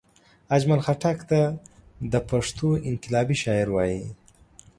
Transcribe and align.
اجمل 0.55 0.79
خټګ 0.85 1.17
ته 1.29 1.41
دا 2.11 2.19
پښتو 2.29 2.67
انقلابي 2.89 3.35
شاعر 3.43 3.67
وايي 3.75 4.01